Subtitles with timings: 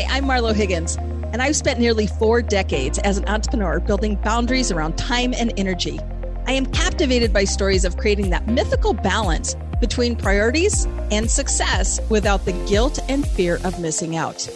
[0.00, 4.72] Hi, I'm Marlo Higgins, and I've spent nearly four decades as an entrepreneur building boundaries
[4.72, 6.00] around time and energy.
[6.46, 12.46] I am captivated by stories of creating that mythical balance between priorities and success without
[12.46, 14.48] the guilt and fear of missing out.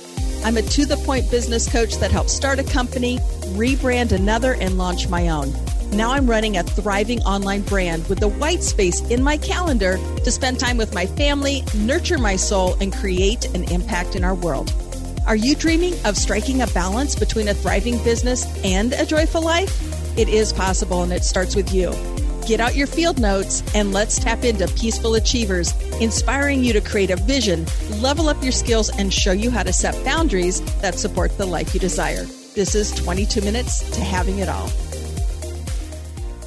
[0.46, 3.18] I'm a to the point business coach that helps start a company,
[3.52, 5.52] rebrand another, and launch my own.
[5.90, 10.30] Now I'm running a thriving online brand with the white space in my calendar to
[10.30, 14.72] spend time with my family, nurture my soul, and create an impact in our world.
[15.26, 20.18] Are you dreaming of striking a balance between a thriving business and a joyful life?
[20.18, 21.94] It is possible, and it starts with you.
[22.46, 27.10] Get out your field notes and let's tap into Peaceful Achievers, inspiring you to create
[27.10, 27.64] a vision,
[28.02, 31.72] level up your skills, and show you how to set boundaries that support the life
[31.72, 32.24] you desire.
[32.54, 34.70] This is 22 Minutes to Having It All.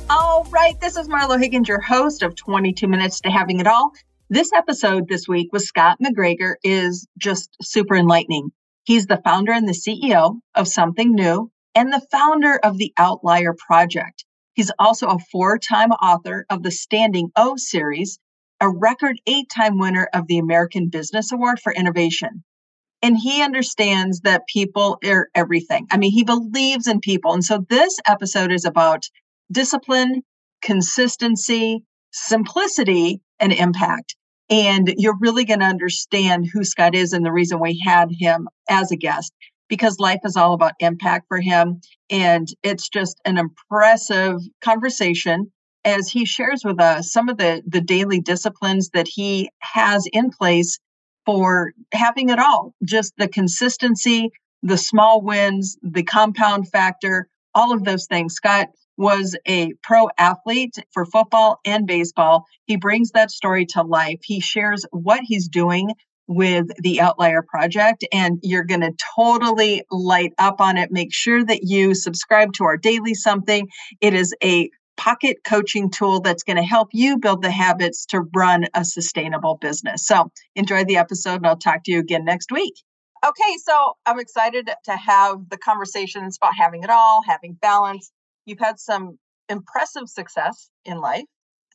[0.07, 3.91] All right, this is Marlo Higgins, your host of 22 Minutes to Having It All.
[4.30, 8.52] This episode this week with Scott MacGregor is just super enlightening.
[8.88, 13.54] He's the founder and the CEO of Something New and the founder of the Outlier
[13.54, 14.24] Project.
[14.54, 18.18] He's also a four time author of the Standing O series,
[18.62, 22.46] a record eight time winner of the American Business Award for Innovation.
[23.02, 25.88] And he understands that people are everything.
[25.91, 27.34] I mean, he believes in people.
[27.34, 29.04] And so this episode is about
[29.51, 30.22] discipline,
[30.62, 34.16] consistency, simplicity, and impact.
[34.49, 38.48] And you're really going to understand who Scott is and the reason we had him
[38.70, 39.34] as a guest
[39.70, 41.81] because life is all about impact for him.
[42.09, 45.51] And it's just an impressive conversation
[45.84, 50.29] as he shares with us some of the, the daily disciplines that he has in
[50.29, 50.79] place
[51.26, 54.29] for having it all just the consistency,
[54.63, 58.34] the small wins, the compound factor, all of those things.
[58.34, 58.67] Scott
[58.98, 62.45] was a pro athlete for football and baseball.
[62.65, 64.19] He brings that story to life.
[64.23, 65.91] He shares what he's doing
[66.28, 70.91] with the Outlier Project, and you're going to totally light up on it.
[70.91, 73.69] Make sure that you subscribe to our daily something.
[74.01, 78.22] It is a pocket coaching tool that's going to help you build the habits to
[78.35, 80.05] run a sustainable business.
[80.05, 82.73] So enjoy the episode, and I'll talk to you again next week.
[83.25, 88.11] Okay, so I'm excited to have the conversations about having it all, having balance,
[88.47, 89.19] You've had some
[89.50, 91.25] impressive success in life.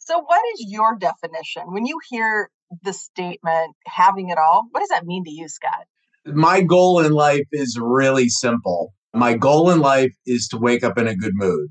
[0.01, 2.51] So, what is your definition when you hear
[2.83, 4.65] the statement having it all?
[4.71, 5.85] What does that mean to you, Scott?
[6.25, 8.95] My goal in life is really simple.
[9.13, 11.69] My goal in life is to wake up in a good mood.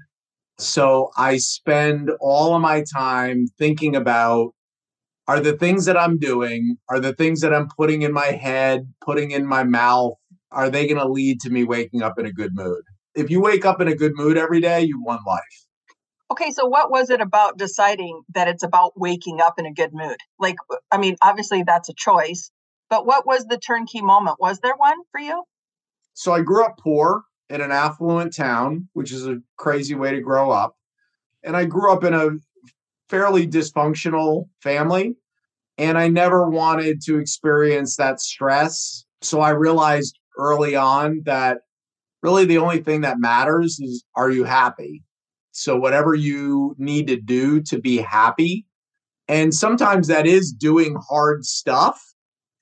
[0.60, 4.54] So, I spend all of my time thinking about
[5.28, 8.82] are the things that I'm doing, are the things that I'm putting in my head,
[9.04, 10.14] putting in my mouth,
[10.52, 12.84] are they going to lead to me waking up in a good mood?
[13.16, 15.66] If you wake up in a good mood every day, you won life.
[16.32, 19.94] Okay, so what was it about deciding that it's about waking up in a good
[19.94, 20.18] mood?
[20.40, 22.52] Like, uh, I mean, obviously that's a choice,
[22.90, 24.38] but what was the turnkey moment?
[24.40, 25.44] Was there one for you?
[26.14, 30.22] So I grew up poor in an affluent town, which is a crazy way to
[30.22, 30.78] grow up.
[31.44, 32.30] And I grew up in a
[33.10, 35.16] fairly dysfunctional family,
[35.78, 39.04] and I never wanted to experience that stress.
[39.22, 41.60] So I realized early on that
[42.22, 45.04] really the only thing that matters is are you happy?
[45.52, 48.66] So, whatever you need to do to be happy.
[49.28, 52.02] And sometimes that is doing hard stuff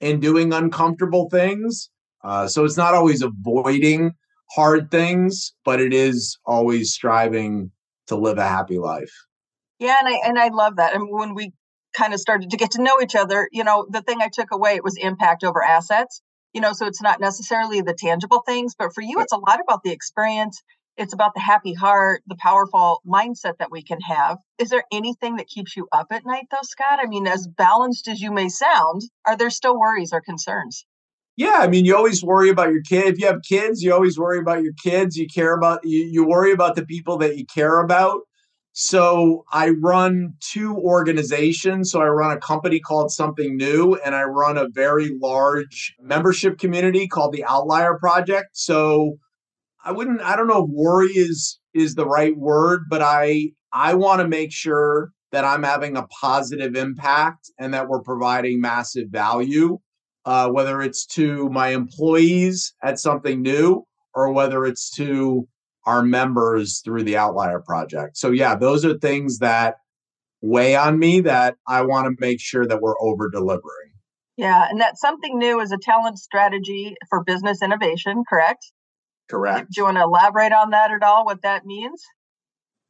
[0.01, 1.89] and doing uncomfortable things.
[2.23, 4.11] Uh, so, it's not always avoiding
[4.51, 7.71] hard things, but it is always striving
[8.07, 9.13] to live a happy life.
[9.77, 10.95] Yeah, and I and I love that.
[10.95, 11.53] And when we
[11.95, 14.51] kind of started to get to know each other, you know, the thing I took
[14.51, 16.21] away it was impact over assets
[16.53, 19.59] you know so it's not necessarily the tangible things but for you it's a lot
[19.61, 20.61] about the experience.
[20.97, 24.37] It's about the happy heart the powerful mindset that we can have.
[24.57, 26.99] Is there anything that keeps you up at night though scott?
[27.01, 30.85] I mean as balanced as you may sound are there still worries or concerns?
[31.37, 33.05] Yeah i mean you always worry about your kid.
[33.05, 35.15] If you have kids you always worry about your kids.
[35.15, 38.21] You care about you, you worry about the people that you care about
[38.79, 41.91] so I run two organizations.
[41.91, 46.57] So I run a company called Something New, and I run a very large membership
[46.57, 48.51] community called the Outlier Project.
[48.53, 49.19] So
[49.83, 53.95] I wouldn't, I don't know if worry is is the right word, but I I
[53.95, 59.09] want to make sure that I'm having a positive impact and that we're providing massive
[59.09, 59.77] value,
[60.23, 65.49] uh, whether it's to my employees at something new or whether it's to
[65.89, 68.15] our members through the Outlier Project.
[68.15, 69.77] So, yeah, those are things that
[70.41, 73.93] weigh on me that I want to make sure that we're over delivering.
[74.37, 78.71] Yeah, and that something new is a talent strategy for business innovation, correct?
[79.29, 79.71] Correct.
[79.71, 81.25] Do you want to elaborate on that at all?
[81.25, 82.03] What that means?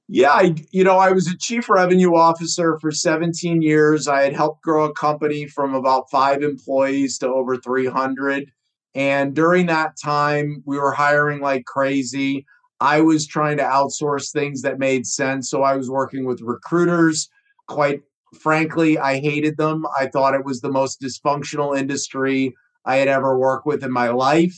[0.09, 4.09] Yeah, I, you know, I was a chief revenue officer for 17 years.
[4.09, 8.51] I had helped grow a company from about five employees to over 300.
[8.93, 12.45] And during that time, we were hiring like crazy.
[12.81, 15.49] I was trying to outsource things that made sense.
[15.49, 17.29] So I was working with recruiters.
[17.67, 18.01] Quite
[18.39, 19.85] frankly, I hated them.
[19.99, 22.53] I thought it was the most dysfunctional industry
[22.85, 24.55] I had ever worked with in my life.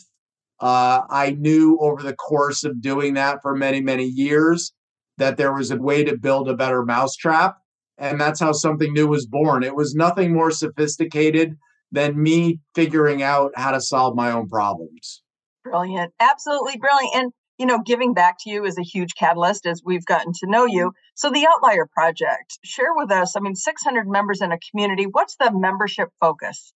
[0.60, 4.74] Uh, I knew over the course of doing that for many, many years
[5.18, 7.58] that there was a way to build a better mousetrap.
[7.98, 9.64] And that's how something new was born.
[9.64, 11.58] It was nothing more sophisticated
[11.92, 15.24] than me figuring out how to solve my own problems.
[15.64, 16.14] Brilliant.
[16.20, 17.16] Absolutely brilliant.
[17.16, 20.50] And, you know, giving back to you is a huge catalyst as we've gotten to
[20.50, 20.88] know you.
[20.88, 21.12] Mm-hmm.
[21.14, 23.36] So, the Outlier Project, share with us.
[23.36, 25.04] I mean, 600 members in a community.
[25.04, 26.74] What's the membership focus?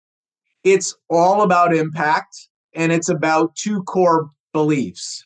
[0.64, 2.36] It's all about impact
[2.76, 5.26] and it's about two core beliefs.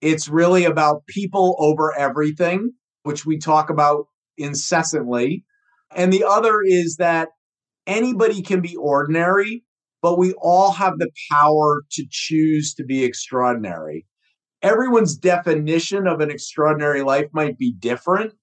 [0.00, 2.70] It's really about people over everything,
[3.02, 4.06] which we talk about
[4.38, 5.44] incessantly.
[5.94, 7.30] And the other is that
[7.84, 9.64] anybody can be ordinary,
[10.02, 14.06] but we all have the power to choose to be extraordinary.
[14.62, 18.34] Everyone's definition of an extraordinary life might be different,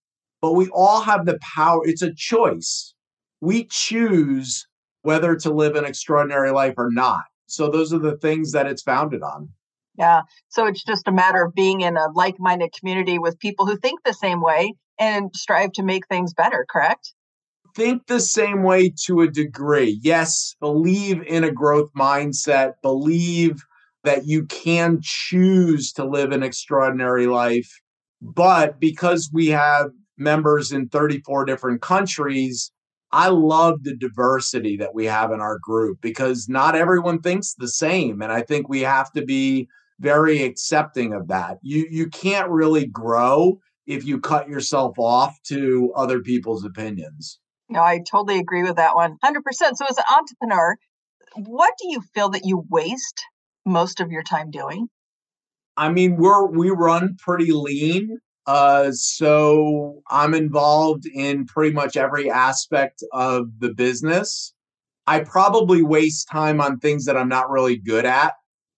[0.42, 1.82] but we all have the power.
[1.84, 2.94] It's a choice.
[3.40, 4.68] We choose
[5.04, 7.24] whether to live an extraordinary life or not.
[7.46, 9.50] So those are the things that it's founded on.
[9.98, 10.22] Yeah.
[10.50, 13.78] So it's just a matter of being in a like minded community with people who
[13.78, 17.14] think the same way and strive to make things better, correct?
[17.76, 20.00] Think the same way to a degree.
[20.02, 23.64] Yes, believe in a growth mindset, believe
[24.08, 27.70] that you can choose to live an extraordinary life.
[28.22, 32.72] But because we have members in 34 different countries,
[33.12, 37.68] I love the diversity that we have in our group because not everyone thinks the
[37.68, 38.22] same.
[38.22, 39.68] And I think we have to be
[40.00, 41.58] very accepting of that.
[41.62, 47.40] You you can't really grow if you cut yourself off to other people's opinions.
[47.68, 49.18] No, I totally agree with that one.
[49.22, 49.36] 100%.
[49.52, 50.78] So as an entrepreneur,
[51.36, 53.22] what do you feel that you waste
[53.68, 54.88] most of your time doing?
[55.76, 58.18] I mean, we're we run pretty lean.
[58.48, 64.54] Uh, so I'm involved in pretty much every aspect of the business.
[65.06, 68.34] I probably waste time on things that I'm not really good at.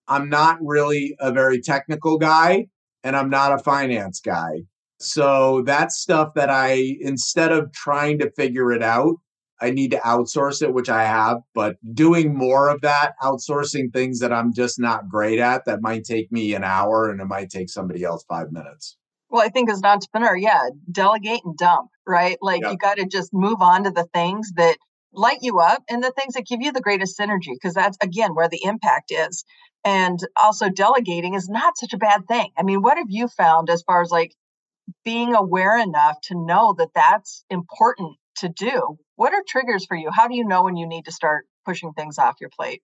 [0.07, 2.68] I'm not really a very technical guy
[3.03, 4.63] and I'm not a finance guy.
[5.00, 9.15] So that's stuff that I, instead of trying to figure it out,
[9.61, 14.19] I need to outsource it, which I have, but doing more of that, outsourcing things
[14.19, 17.50] that I'm just not great at that might take me an hour and it might
[17.50, 18.97] take somebody else five minutes.
[19.29, 22.38] Well, I think as an entrepreneur, yeah, delegate and dump, right?
[22.41, 22.71] Like yep.
[22.71, 24.77] you got to just move on to the things that
[25.13, 28.33] light you up and the things that give you the greatest synergy, because that's again
[28.33, 29.44] where the impact is.
[29.85, 32.50] And also, delegating is not such a bad thing.
[32.57, 34.33] I mean, what have you found as far as like
[35.05, 38.97] being aware enough to know that that's important to do?
[39.15, 40.09] What are triggers for you?
[40.12, 42.81] How do you know when you need to start pushing things off your plate?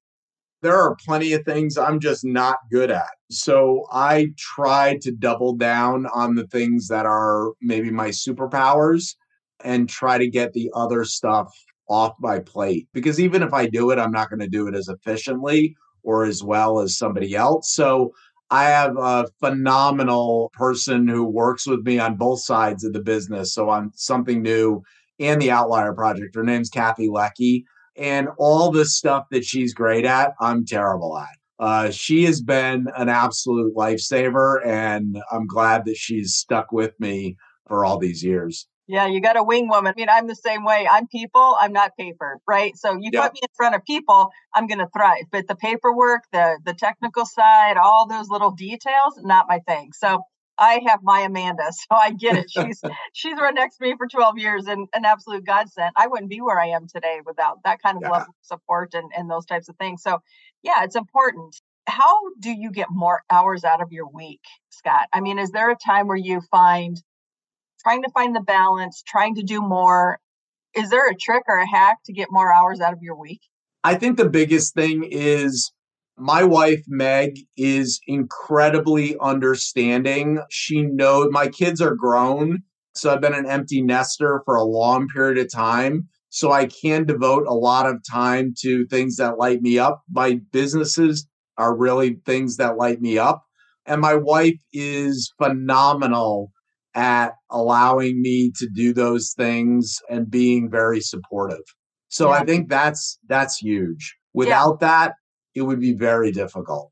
[0.66, 3.12] there are plenty of things I'm just not good at.
[3.30, 9.16] So I try to double down on the things that are maybe my superpowers
[9.64, 11.54] and try to get the other stuff
[11.88, 12.88] off my plate.
[12.94, 16.26] Because even if I do it, I'm not going to do it as efficiently or
[16.26, 17.72] as well as somebody else.
[17.74, 18.14] So
[18.50, 23.54] I have a phenomenal person who works with me on both sides of the business.
[23.54, 24.84] So on something new
[25.20, 26.36] and the Outlier Project.
[26.36, 27.66] Her name's Kathy Lecky
[27.96, 31.38] and all the stuff that she's great at, I'm terrible at.
[31.58, 37.38] Uh, she has been an absolute lifesaver, and I'm glad that she's stuck with me
[37.68, 38.68] for all these years.
[38.88, 39.94] Yeah, you got a wing woman.
[39.96, 40.88] I mean, I'm the same way.
[40.90, 42.78] I'm people, I'm not paper, right?
[42.78, 43.24] So you yep.
[43.24, 45.24] put me in front of people, I'm going to thrive.
[45.32, 49.92] But the paperwork, the the technical side, all those little details, not my thing.
[49.94, 50.22] So
[50.58, 52.50] I have my Amanda, so I get it.
[52.50, 52.82] She's
[53.14, 55.92] she's run next to me for 12 years and an absolute godsend.
[55.96, 58.22] I wouldn't be where I am today without that kind of yeah.
[58.22, 60.02] of support and, and those types of things.
[60.02, 60.20] So
[60.64, 61.56] yeah, it's important.
[61.88, 65.08] How do you get more hours out of your week, Scott?
[65.14, 66.98] I mean, is there a time where you find
[67.82, 70.20] trying to find the balance, trying to do more?
[70.76, 73.42] Is there a trick or a hack to get more hours out of your week?
[73.84, 75.72] I think the biggest thing is
[76.18, 82.60] my wife meg is incredibly understanding she knows my kids are grown
[82.94, 87.06] so i've been an empty nester for a long period of time so i can
[87.06, 92.18] devote a lot of time to things that light me up my businesses are really
[92.26, 93.44] things that light me up
[93.86, 96.52] and my wife is phenomenal
[96.96, 101.64] at allowing me to do those things and being very supportive
[102.08, 102.40] so yeah.
[102.40, 104.88] i think that's that's huge without yeah.
[104.88, 105.14] that
[105.56, 106.92] it would be very difficult.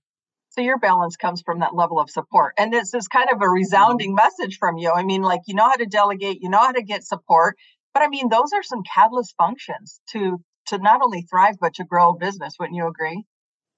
[0.49, 2.53] So your balance comes from that level of support.
[2.59, 3.53] And this is kind of a mm-hmm.
[3.53, 4.91] resounding message from you.
[4.91, 7.57] I mean, like you know how to delegate, you know how to get support.
[7.93, 11.83] But I mean, those are some catalyst functions to to not only thrive but to
[11.83, 13.25] grow a business, wouldn't you agree?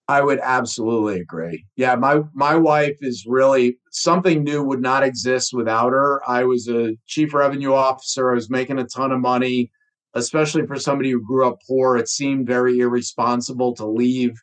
[0.07, 1.65] I would absolutely agree.
[1.77, 6.21] Yeah, my my wife is really something new would not exist without her.
[6.27, 8.31] I was a chief revenue officer.
[8.31, 9.71] I was making a ton of money,
[10.13, 11.97] especially for somebody who grew up poor.
[11.97, 14.33] It seemed very irresponsible to leave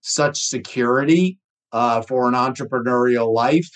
[0.00, 1.38] such security
[1.72, 3.68] uh, for an entrepreneurial life.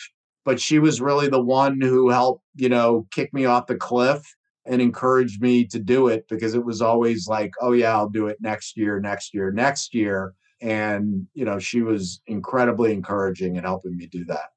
[0.44, 4.22] But she was really the one who helped, you know, kick me off the cliff
[4.66, 8.26] and encouraged me to do it because it was always like, oh yeah, I'll do
[8.26, 10.34] it next year, next year, next year.
[10.60, 14.50] And you know she was incredibly encouraging in helping me do that.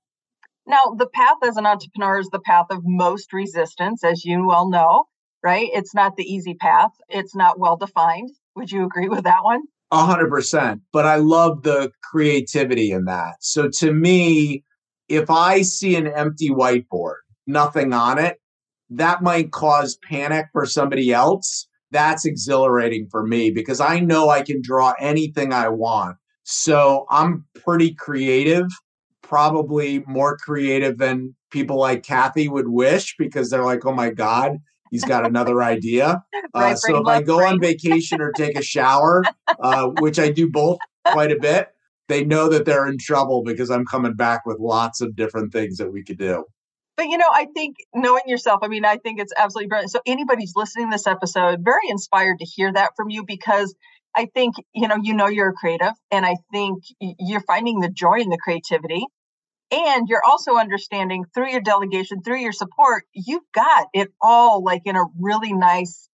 [0.67, 4.69] Now the path as an entrepreneur is the path of most resistance as you well
[4.69, 5.05] know
[5.45, 5.69] right?
[5.73, 6.89] It's not the easy path.
[7.07, 8.31] It's not well defined.
[8.55, 13.35] Would you agree with that one hundred percent but i love the creativity in that
[13.39, 14.63] so to me
[15.07, 18.37] if i see an empty whiteboard nothing on it
[18.89, 24.41] that might cause panic for somebody else that's exhilarating for me because I know I
[24.41, 26.17] can draw anything I want.
[26.43, 28.67] So I'm pretty creative,
[29.21, 34.57] probably more creative than people like Kathy would wish because they're like, oh my God,
[34.95, 36.23] he's got another idea.
[36.53, 37.55] Uh, so if I go brain.
[37.55, 39.23] on vacation or take a shower,
[39.59, 41.67] uh, which I do both quite a bit,
[42.07, 45.77] they know that they're in trouble because I'm coming back with lots of different things
[45.77, 46.45] that we could do.
[46.95, 49.91] But you know, I think knowing yourself, I mean, I think it's absolutely brilliant.
[49.91, 53.75] So anybody's listening to this episode, very inspired to hear that from you because
[54.15, 57.89] I think, you know, you know you're a creative and I think you're finding the
[57.89, 59.05] joy in the creativity.
[59.75, 64.83] And you're also understanding through your delegation, through your support, you've got it all like
[64.85, 66.07] in a really nice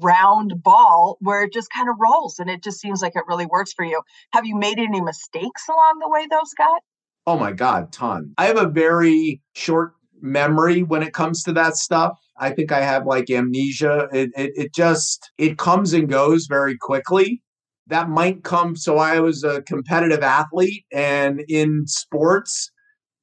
[0.00, 3.46] round ball where it just kind of rolls and it just seems like it really
[3.46, 4.00] works for you.
[4.32, 6.80] Have you made any mistakes along the way though, Scott?
[7.26, 8.34] Oh my God, ton.
[8.38, 12.16] I have a very short memory when it comes to that stuff.
[12.36, 14.08] I think I have like amnesia.
[14.12, 17.42] It, it, it just, it comes and goes very quickly.
[17.88, 18.76] That might come.
[18.76, 22.70] So I was a competitive athlete and in sports,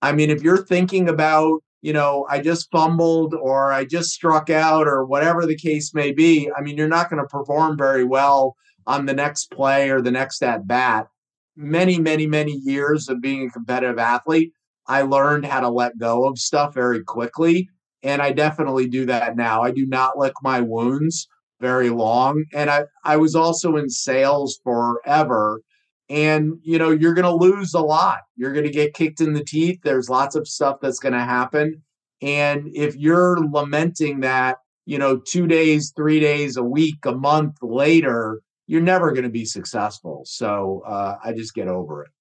[0.05, 4.50] I mean, if you're thinking about, you know, I just fumbled or I just struck
[4.50, 8.03] out or whatever the case may be, I mean, you're not going to perform very
[8.03, 8.55] well
[8.88, 11.07] on the next play or the next at bat.
[11.55, 14.51] Many, many, many years of being a competitive athlete
[14.88, 17.69] I learned how to let go of stuff very quickly.
[18.03, 19.63] And I definitely do that now.
[19.63, 21.27] I do not lick my wounds
[21.59, 22.45] very long.
[22.53, 25.62] And I, I was also in sales forever.
[26.09, 28.19] And, you know, you're going to lose a lot.
[28.35, 29.79] You're going to get kicked in the teeth.
[29.83, 31.81] There's lots of stuff that's going to happen.
[32.21, 37.57] And if you're lamenting that, you know, two days, three days, a week, a month
[37.62, 40.24] later, you're never going to be successful.
[40.25, 42.12] So uh, I just get over it.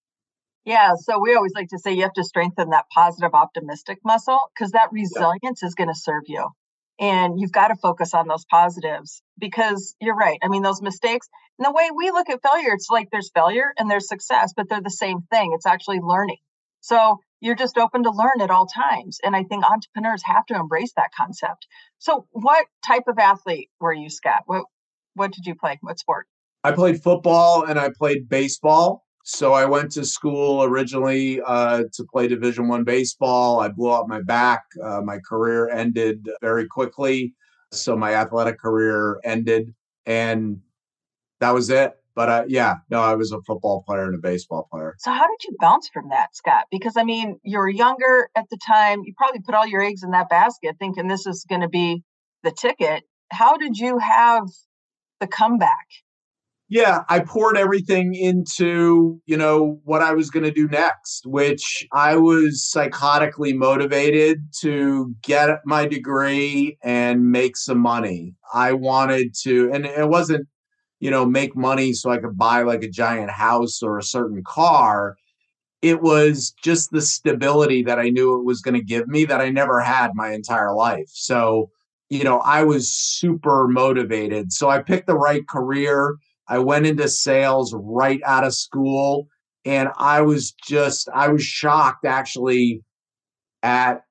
[0.64, 0.92] Yeah.
[0.96, 4.72] So we always like to say you have to strengthen that positive, optimistic muscle because
[4.72, 6.48] that resilience is going to serve you.
[7.00, 10.38] And you've got to focus on those positives because you're right.
[10.42, 13.72] I mean, those mistakes and the way we look at failure, it's like there's failure
[13.78, 15.52] and there's success, but they're the same thing.
[15.54, 16.38] It's actually learning.
[16.80, 19.18] So you're just open to learn at all times.
[19.22, 21.66] And I think entrepreneurs have to embrace that concept.
[21.98, 24.42] So what type of athlete were you, Scott?
[24.46, 24.64] What
[25.14, 25.78] what did you play?
[25.80, 26.26] What sport?
[26.64, 29.04] I played football and I played baseball.
[29.26, 33.58] So I went to school originally uh, to play Division One baseball.
[33.58, 34.64] I blew up my back.
[34.82, 37.32] Uh, my career ended very quickly,
[37.72, 40.60] so my athletic career ended, and
[41.40, 41.94] that was it.
[42.14, 44.94] But uh, yeah, no, I was a football player and a baseball player.
[44.98, 46.66] So how did you bounce from that, Scott?
[46.70, 49.04] Because I mean, you were younger at the time.
[49.06, 52.02] You probably put all your eggs in that basket, thinking this is going to be
[52.42, 53.04] the ticket.
[53.32, 54.44] How did you have
[55.20, 55.86] the comeback?
[56.68, 61.86] Yeah, I poured everything into, you know, what I was going to do next, which
[61.92, 68.34] I was psychotically motivated to get my degree and make some money.
[68.54, 70.48] I wanted to, and it wasn't,
[71.00, 74.42] you know, make money so I could buy like a giant house or a certain
[74.46, 75.16] car.
[75.82, 79.42] It was just the stability that I knew it was going to give me that
[79.42, 81.10] I never had my entire life.
[81.12, 81.70] So,
[82.08, 84.50] you know, I was super motivated.
[84.50, 86.16] So I picked the right career
[86.48, 89.28] I went into sales right out of school.
[89.66, 92.82] And I was just, I was shocked actually
[93.62, 94.02] at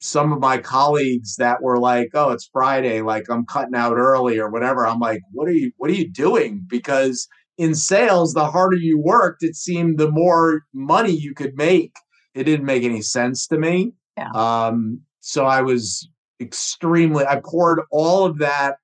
[0.00, 4.38] some of my colleagues that were like, oh, it's Friday, like I'm cutting out early
[4.38, 4.86] or whatever.
[4.86, 6.64] I'm like, what are you, what are you doing?
[6.68, 11.92] Because in sales, the harder you worked, it seemed the more money you could make.
[12.34, 13.92] It didn't make any sense to me.
[14.16, 14.30] Yeah.
[14.30, 16.08] Um, so I was
[16.40, 18.76] extremely, I poured all of that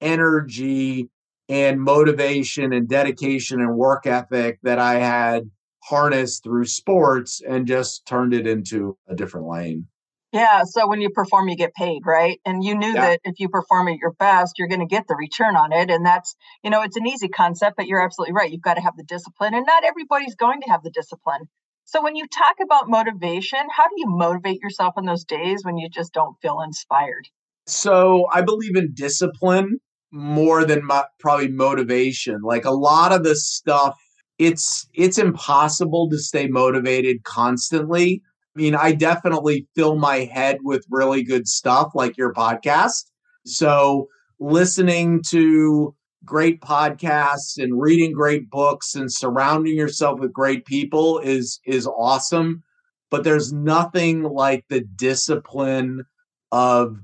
[0.00, 1.08] energy
[1.48, 5.50] and motivation and dedication and work ethic that I had
[5.84, 9.86] harnessed through sports and just turned it into a different lane.
[10.32, 10.64] Yeah.
[10.64, 12.40] So when you perform, you get paid, right?
[12.44, 13.00] And you knew yeah.
[13.00, 15.88] that if you perform at your best, you're going to get the return on it.
[15.88, 18.50] And that's, you know, it's an easy concept, but you're absolutely right.
[18.50, 21.48] You've got to have the discipline, and not everybody's going to have the discipline.
[21.84, 25.78] So when you talk about motivation, how do you motivate yourself in those days when
[25.78, 27.28] you just don't feel inspired?
[27.66, 29.78] So I believe in discipline
[30.16, 32.40] more than mo- probably motivation.
[32.42, 33.96] Like a lot of the stuff,
[34.38, 38.22] it's it's impossible to stay motivated constantly.
[38.56, 43.04] I mean, I definitely fill my head with really good stuff like your podcast.
[43.44, 44.08] So
[44.40, 45.94] listening to
[46.24, 52.62] great podcasts and reading great books and surrounding yourself with great people is is awesome
[53.10, 56.04] but there's nothing like the discipline
[56.52, 56.98] of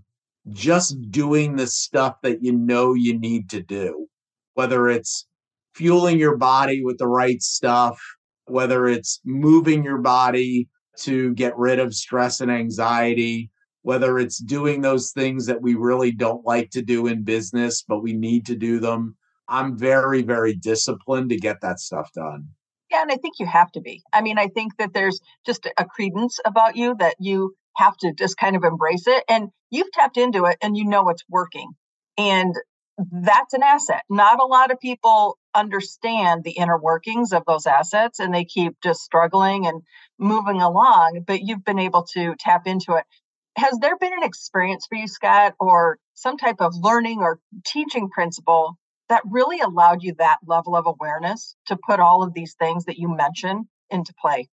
[0.50, 4.06] just doing the stuff that you know you need to do
[4.54, 5.26] whether it's
[5.74, 8.00] fueling your body with the right stuff
[8.46, 13.50] whether it's moving your body to get rid of stress and anxiety
[13.82, 18.00] whether it's doing those things that we really don't like to do in business, but
[18.00, 19.16] we need to do them.
[19.48, 22.48] I'm very, very disciplined to get that stuff done.
[22.90, 24.02] Yeah, and I think you have to be.
[24.12, 28.12] I mean, I think that there's just a credence about you that you have to
[28.12, 29.24] just kind of embrace it.
[29.28, 31.70] And you've tapped into it and you know it's working.
[32.18, 32.54] And
[33.10, 34.02] that's an asset.
[34.10, 38.74] Not a lot of people understand the inner workings of those assets and they keep
[38.82, 39.82] just struggling and
[40.18, 43.04] moving along, but you've been able to tap into it
[43.56, 48.08] has there been an experience for you, Scott, or some type of learning or teaching
[48.08, 52.86] principle that really allowed you that level of awareness to put all of these things
[52.86, 54.48] that you mentioned into play?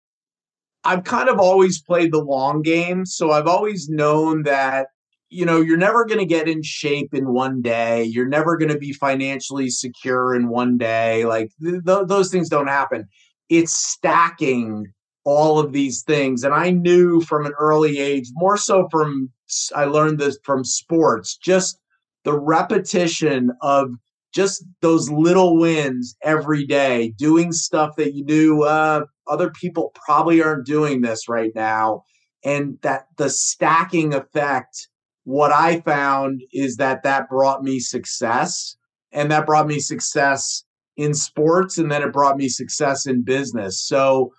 [0.84, 3.04] I've kind of always played the long game.
[3.04, 4.88] So I've always known that,
[5.28, 8.04] you know, you're never going to get in shape in one day.
[8.04, 11.24] You're never going to be financially secure in one day.
[11.24, 13.06] Like th- th- those things don't happen.
[13.48, 14.92] It's stacking
[15.24, 16.44] all of these things.
[16.44, 19.30] And I knew from an early age, more so from,
[19.74, 21.78] I learned this from sports, just
[22.24, 23.90] the repetition of
[24.32, 28.62] just those little wins every day, doing stuff that you do.
[28.62, 32.04] uh, other people probably aren't doing this right now.
[32.44, 34.88] And that the stacking effect,
[35.24, 38.76] what I found is that that brought me success.
[39.12, 40.64] And that brought me success
[40.96, 41.78] in sports.
[41.78, 43.80] And then it brought me success in business.
[43.80, 44.32] So,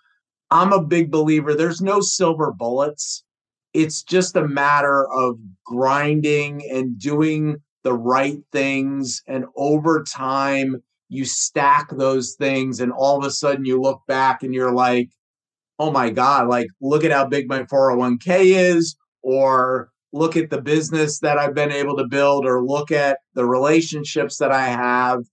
[0.51, 3.23] I'm a big believer there's no silver bullets.
[3.73, 9.21] It's just a matter of grinding and doing the right things.
[9.27, 14.43] And over time, you stack those things, and all of a sudden, you look back
[14.43, 15.09] and you're like,
[15.79, 20.61] oh my God, like, look at how big my 401k is, or look at the
[20.61, 25.23] business that I've been able to build, or look at the relationships that I have.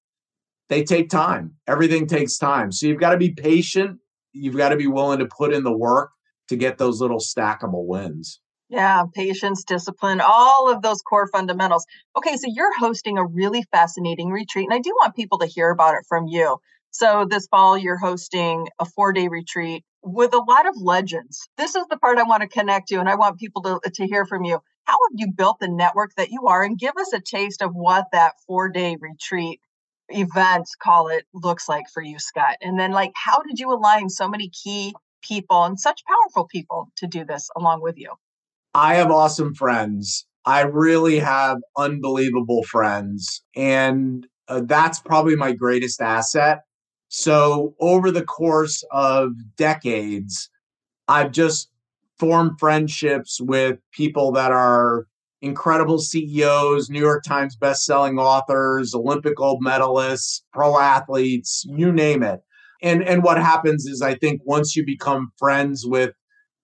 [0.68, 1.54] They take time.
[1.68, 2.72] Everything takes time.
[2.72, 4.00] So you've got to be patient
[4.36, 6.10] you've got to be willing to put in the work
[6.48, 8.40] to get those little stackable wins.
[8.68, 11.86] Yeah, patience, discipline, all of those core fundamentals.
[12.16, 15.70] Okay, so you're hosting a really fascinating retreat, and I do want people to hear
[15.70, 16.58] about it from you.
[16.90, 21.48] So, this fall, you're hosting a four day retreat with a lot of legends.
[21.56, 24.06] This is the part I want to connect to, and I want people to, to
[24.06, 24.58] hear from you.
[24.84, 26.62] How have you built the network that you are?
[26.62, 29.60] And give us a taste of what that four day retreat
[30.08, 32.56] event, call it, looks like for you, Scott?
[32.60, 36.90] And then, like, how did you align so many key people and such powerful people
[36.96, 38.10] to do this along with you?
[38.76, 40.26] I have awesome friends.
[40.44, 43.42] I really have unbelievable friends.
[43.56, 46.60] And uh, that's probably my greatest asset.
[47.08, 50.50] So, over the course of decades,
[51.08, 51.70] I've just
[52.18, 55.06] formed friendships with people that are
[55.40, 62.40] incredible CEOs, New York Times best-selling authors, Olympic gold medalists, pro athletes, you name it.
[62.82, 66.12] And and what happens is I think once you become friends with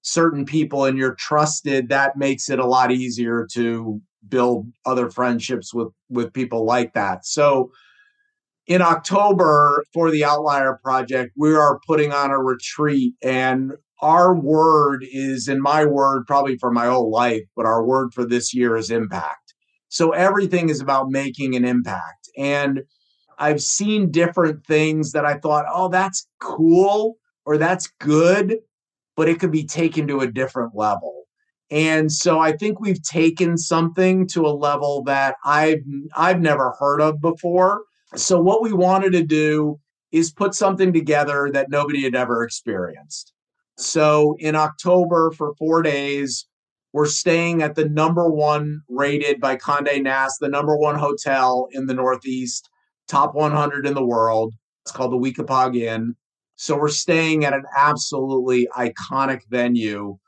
[0.02, 5.72] certain people and you're trusted, that makes it a lot easier to build other friendships
[5.72, 7.24] with with people like that.
[7.24, 7.72] So
[8.66, 15.04] in October for the Outlier Project, we are putting on a retreat and our word
[15.10, 18.76] is in my word probably for my whole life but our word for this year
[18.76, 19.54] is impact.
[19.88, 22.28] So everything is about making an impact.
[22.36, 22.82] And
[23.38, 28.58] i've seen different things that i thought oh that's cool or that's good
[29.16, 31.24] but it could be taken to a different level
[31.70, 35.82] and so i think we've taken something to a level that i've
[36.16, 37.82] i've never heard of before
[38.14, 39.78] so what we wanted to do
[40.10, 43.32] is put something together that nobody had ever experienced
[43.76, 46.46] so in October for four days,
[46.92, 51.86] we're staying at the number one rated by Conde Nast, the number one hotel in
[51.86, 52.68] the Northeast,
[53.08, 54.54] top 100 in the world.
[54.84, 56.16] It's called the Weekapaug Inn.
[56.62, 60.18] So we're staying at an absolutely iconic venue.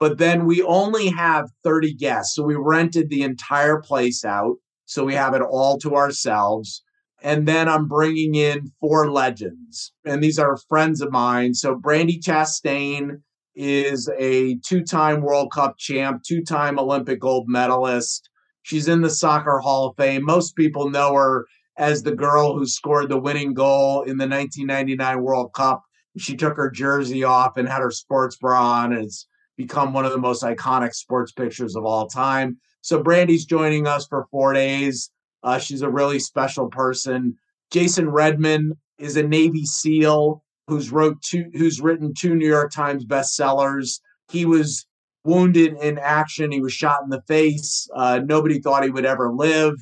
[0.00, 2.34] But then we only have 30 guests.
[2.34, 4.56] So we rented the entire place out.
[4.86, 6.82] So we have it all to ourselves.
[7.22, 9.92] And then I'm bringing in four legends.
[10.04, 11.54] And these are friends of mine.
[11.54, 13.22] So Brandi Chastain
[13.54, 18.28] is a two time World Cup champ, two time Olympic gold medalist.
[18.62, 20.24] She's in the Soccer Hall of Fame.
[20.24, 25.22] Most people know her as the girl who scored the winning goal in the 1999
[25.22, 25.82] World Cup.
[26.16, 30.04] She took her jersey off and had her sports bra on, and it's become one
[30.04, 32.58] of the most iconic sports pictures of all time.
[32.82, 35.10] So Brandi's joining us for four days.
[35.42, 37.36] Uh, she's a really special person.
[37.70, 43.04] Jason Redman is a Navy SEAL who's wrote two, who's written two New York Times
[43.04, 44.00] bestsellers.
[44.30, 44.86] He was
[45.24, 46.52] wounded in action.
[46.52, 47.88] He was shot in the face.
[47.94, 49.74] Uh, nobody thought he would ever live.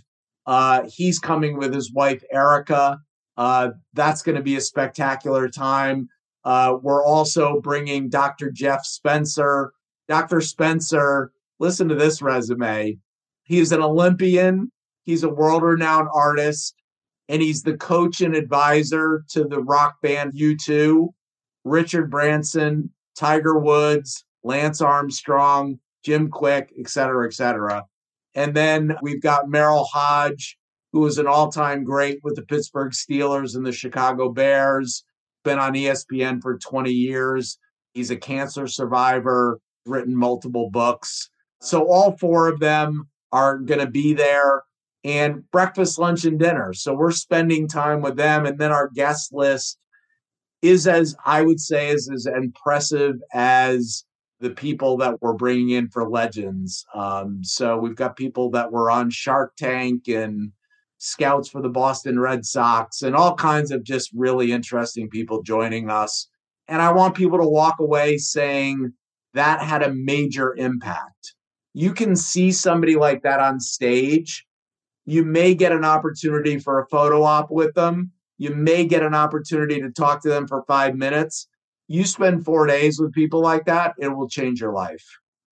[0.46, 2.98] Uh, he's coming with his wife Erica.
[3.36, 6.08] Uh, that's going to be a spectacular time.
[6.44, 8.50] Uh, we're also bringing Dr.
[8.50, 9.72] Jeff Spencer.
[10.08, 10.40] Dr.
[10.40, 12.98] Spencer, listen to this resume.
[13.44, 14.70] He's an Olympian.
[15.04, 16.74] He's a world-renowned artist
[17.28, 21.08] and he's the coach and advisor to the rock band U2,
[21.64, 27.84] Richard Branson, Tiger Woods, Lance Armstrong, Jim Kwik, et cetera, et cetera.
[28.34, 30.56] And then we've got Merril Hoge,
[30.92, 35.04] who was an all time great with the Pittsburgh Steelers and the Chicago Bears,
[35.44, 37.58] been on ESPN for 20 years.
[37.94, 41.30] He's a cancer survivor, written multiple books.
[41.60, 44.62] So all four of them are going to be there
[45.04, 46.72] and breakfast, lunch, and dinner.
[46.72, 48.46] So we're spending time with them.
[48.46, 49.78] And then our guest list
[50.60, 54.04] is, as I would say, is as impressive as
[54.42, 56.84] the people that we're bringing in for Legends.
[56.94, 60.52] Um, so we've got people that were on Shark Tank and
[60.98, 65.88] scouts for the Boston Red Sox and all kinds of just really interesting people joining
[65.88, 66.28] us.
[66.68, 68.92] And I want people to walk away saying
[69.34, 71.34] that had a major impact.
[71.72, 74.46] You can see somebody like that on stage
[75.04, 78.12] you may get an opportunity for a photo op with them.
[78.38, 81.48] You may get an opportunity to talk to them for five minutes.
[81.88, 85.04] You spend four days with people like that, it will change your life.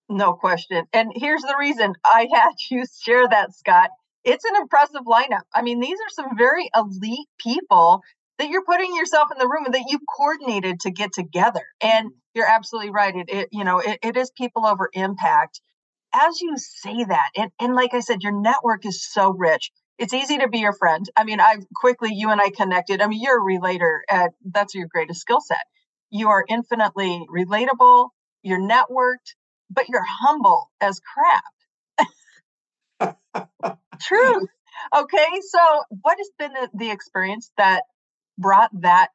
[0.08, 0.86] No question.
[0.92, 3.90] And here's the reason I had you share that, Scott.
[4.22, 5.44] It's an impressive lineup.
[5.54, 8.02] I mean, these are some very elite people
[8.38, 11.62] that you're putting yourself in the room and that you coordinated to get together.
[11.80, 12.18] And mm-hmm.
[12.34, 13.14] you're absolutely right.
[13.16, 15.60] It, it you know, it, it is people over impact
[16.12, 19.70] as you say that, and, and like I said, your network is so rich.
[19.98, 21.06] It's easy to be your friend.
[21.16, 23.02] I mean, I've quickly, you and I connected.
[23.02, 24.02] I mean, you're a relator.
[24.08, 25.58] At, that's your greatest skill set.
[26.10, 28.10] You are infinitely relatable,
[28.42, 29.34] you're networked,
[29.70, 31.44] but you're humble as crap.
[34.00, 34.48] Truth.
[34.96, 35.26] Okay.
[35.48, 35.58] So,
[36.02, 37.82] what has been the, the experience that
[38.38, 39.08] brought that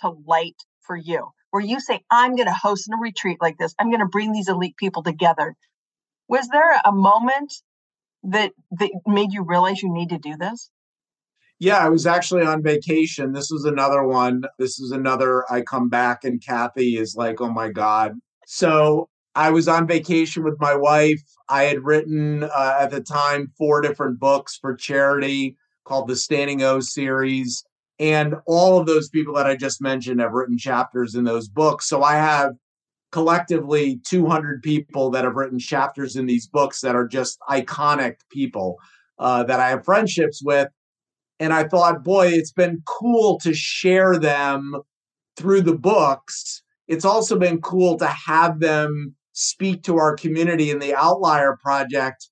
[0.00, 1.28] to light for you?
[1.50, 4.32] Where you say, I'm going to host a retreat like this, I'm going to bring
[4.32, 5.54] these elite people together
[6.32, 7.52] was there a moment
[8.24, 10.70] that that made you realize you need to do this?
[11.58, 13.32] Yeah, I was actually on vacation.
[13.32, 14.42] This was another one.
[14.58, 18.14] This is another I come back and Kathy is like, "Oh my god."
[18.46, 21.22] So, I was on vacation with my wife.
[21.48, 26.62] I had written uh, at the time four different books for charity called the Standing
[26.62, 27.64] O series.
[27.98, 31.88] And all of those people that I just mentioned have written chapters in those books.
[31.88, 32.52] So I have
[33.12, 38.78] collectively 200 people that have written chapters in these books that are just iconic people
[39.18, 40.68] uh, that I have friendships with.
[41.42, 44.76] And I thought, boy, it's been cool to share them
[45.36, 46.62] through the books.
[46.86, 52.28] It's also been cool to have them speak to our community in the Outlier Project.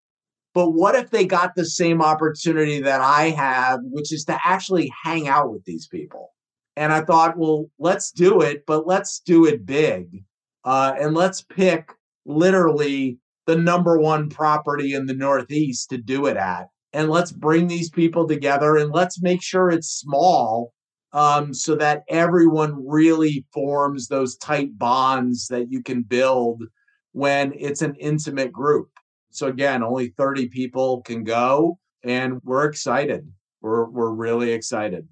[0.55, 4.93] But what if they got the same opportunity that I have, which is to actually
[5.03, 6.31] hang out with these people?
[6.77, 10.23] And I thought, well, let's do it, but let's do it big
[10.65, 11.93] uh, and let's pick
[12.27, 13.19] literally
[13.49, 16.69] the number one property in the Northeast to do it at.
[16.93, 20.73] And let's bring these people together and let's make sure it's small
[21.13, 26.65] um, so that everyone really forms those tight bonds that you can build
[27.13, 28.89] when it's an intimate group.
[29.31, 33.31] So, again, only 30 people can go, and we're excited.
[33.61, 35.07] We're, we're really excited.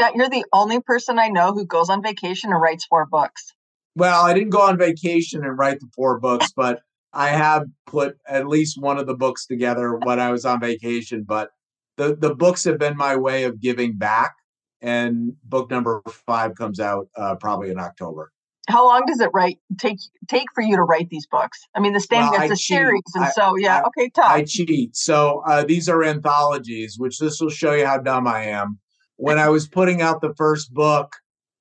[0.00, 3.52] Yeah, you're the only person I know who goes on vacation and writes four books.
[3.94, 6.80] Well, I didn't go on vacation and write the four books, but
[7.12, 11.24] I have put at least one of the books together when I was on vacation.
[11.26, 11.50] But
[11.96, 14.34] the the books have been my way of giving back,
[14.80, 18.32] and book number five comes out uh, probably in October.
[18.68, 19.98] How long does it write take
[20.28, 21.58] take for you to write these books?
[21.74, 22.76] I mean, the standing well, it's a cheat.
[22.78, 24.30] series, and I, so yeah, I, okay, tough.
[24.30, 24.96] I cheat.
[24.96, 28.78] So uh, these are anthologies, which this will show you how dumb I am.
[29.16, 31.12] When I was putting out the first book,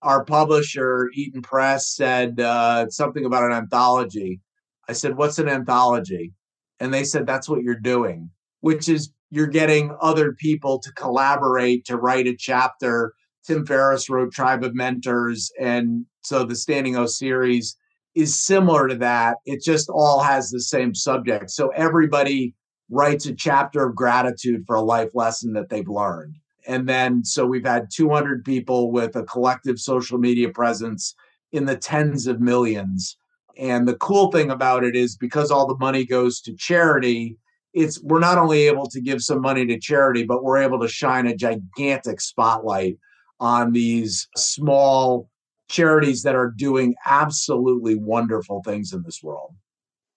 [0.01, 4.39] our publisher, Eaton Press, said uh, something about an anthology.
[4.89, 6.33] I said, What's an anthology?
[6.79, 8.29] And they said, That's what you're doing,
[8.61, 13.13] which is you're getting other people to collaborate to write a chapter.
[13.45, 15.51] Tim Ferriss wrote Tribe of Mentors.
[15.59, 17.75] And so the Standing O series
[18.13, 19.37] is similar to that.
[19.45, 21.49] It just all has the same subject.
[21.49, 22.53] So everybody
[22.89, 26.35] writes a chapter of gratitude for a life lesson that they've learned.
[26.67, 31.15] And then, so we've had 200 people with a collective social media presence
[31.51, 33.17] in the tens of millions.
[33.61, 37.37] And the cool thing about it is because all the money goes to charity,
[37.75, 40.87] it's we're not only able to give some money to charity, but we're able to
[40.87, 42.97] shine a gigantic spotlight
[43.39, 45.29] on these small
[45.69, 49.53] charities that are doing absolutely wonderful things in this world.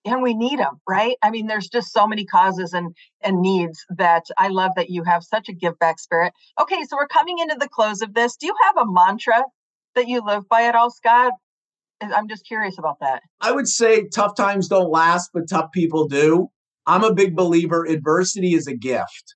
[0.06, 1.16] And we need them right?
[1.22, 5.04] I mean there's just so many causes and and needs that i love that you
[5.04, 6.32] have such a give back spirit.
[6.58, 8.36] Okay so we're coming into the close of this.
[8.36, 9.44] Do you have a mantra
[9.96, 11.34] that you live by at all scott
[12.12, 16.06] i'm just curious about that i would say tough times don't last but tough people
[16.06, 16.48] do
[16.86, 19.34] i'm a big believer adversity is a gift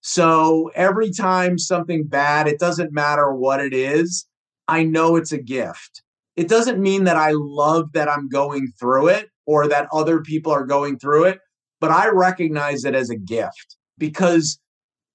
[0.00, 4.26] so every time something bad it doesn't matter what it is
[4.68, 6.02] i know it's a gift
[6.36, 10.52] it doesn't mean that i love that i'm going through it or that other people
[10.52, 11.40] are going through it,
[11.80, 14.60] but I recognize it as a gift because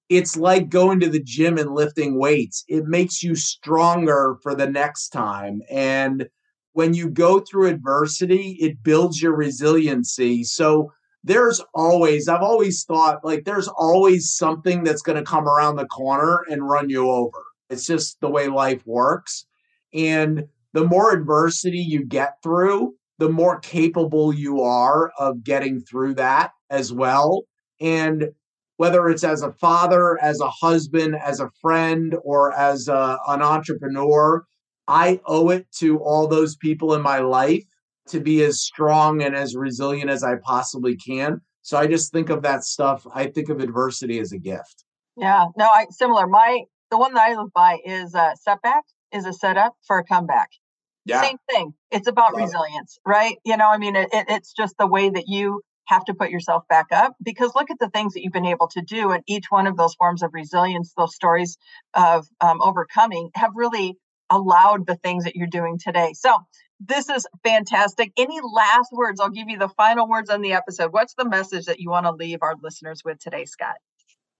[0.09, 2.65] it's like going to the gym and lifting weights.
[2.67, 5.61] It makes you stronger for the next time.
[5.69, 6.25] And
[6.73, 10.43] when you go through adversity, it builds your resiliency.
[10.43, 10.91] So
[11.23, 15.86] there's always, I've always thought like there's always something that's going to come around the
[15.86, 17.43] corner and run you over.
[17.69, 19.45] It's just the way life works.
[19.93, 26.15] And the more adversity you get through, the more capable you are of getting through
[26.15, 27.43] that as well.
[27.79, 28.29] And
[28.77, 33.41] whether it's as a father, as a husband, as a friend, or as a, an
[33.41, 34.43] entrepreneur,
[34.88, 37.63] I owe it to all those people in my life
[38.08, 41.41] to be as strong and as resilient as I possibly can.
[41.62, 43.08] So I just think of that stuff.
[43.13, 44.84] I think of adversity as a gift.
[45.15, 46.28] Yeah, no, I similar.
[46.28, 50.04] My the one that I live by is a setback is a setup for a
[50.04, 50.50] comeback.
[51.06, 51.22] Yeah.
[51.22, 51.74] Same thing.
[51.91, 53.10] It's about Love resilience, it.
[53.10, 53.36] right?
[53.46, 56.30] You know, I mean, it, it, it's just the way that you have to put
[56.30, 59.12] yourself back up because look at the things that you've been able to do.
[59.12, 61.58] And each one of those forms of resilience, those stories
[61.93, 63.98] of um, overcoming, have really
[64.34, 66.13] allowed the things that you're doing today.
[66.13, 66.38] So,
[66.80, 68.12] this is fantastic.
[68.17, 69.19] Any last words?
[69.19, 70.91] I'll give you the final words on the episode.
[70.91, 73.76] What's the message that you want to leave our listeners with today, Scott?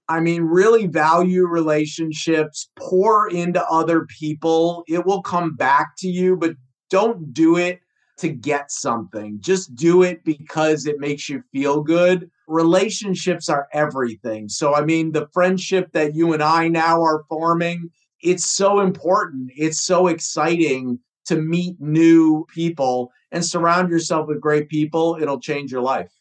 [0.10, 4.84] I mean, really value relationships, pour into other people.
[4.88, 6.56] It will come back to you, but
[6.90, 7.80] don't do it
[8.18, 9.38] to get something.
[9.40, 12.30] Just do it because it makes you feel good.
[12.48, 14.50] Relationships are everything.
[14.50, 17.90] So, I mean, the friendship that you and I now are forming,
[18.24, 19.52] it's so important.
[19.56, 25.18] It's so exciting to meet new people and surround yourself with great people.
[25.22, 26.12] It'll change your life.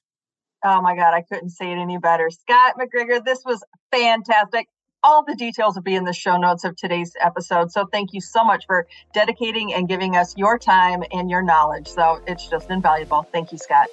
[0.65, 2.31] Oh my God, I couldn't say it any better.
[2.31, 4.69] Scott MacGregor, this was fantastic.
[5.05, 7.73] All the details will be in the show notes of today's episode.
[7.73, 11.89] So thank you so much for dedicating and giving us your time and your knowledge.
[11.89, 13.27] So it's just invaluable.
[13.33, 13.89] Thank you, Scott.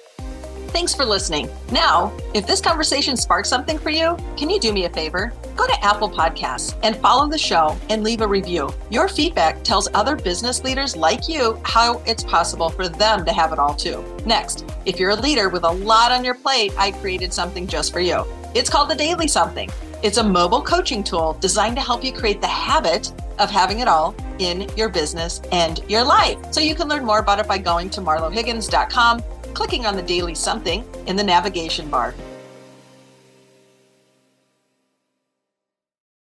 [0.72, 1.50] Thanks for listening.
[1.72, 5.32] Now, if this conversation sparked something for you, can you do me a favor?
[5.56, 8.70] Go to Apple Podcasts and follow the show and leave a review.
[8.88, 13.52] Your feedback tells other business leaders like you how it's possible for them to have
[13.52, 14.04] it all too.
[14.24, 17.92] Next, if you're a leader with a lot on your plate, I created something just
[17.92, 18.24] for you.
[18.54, 19.70] It's called the Daily Something.
[20.04, 23.88] It's a mobile coaching tool designed to help you create the habit of having it
[23.88, 26.38] all in your business and your life.
[26.52, 29.22] So you can learn more about it by going to marlohiggins.com
[29.54, 32.14] clicking on the daily something in the navigation bar.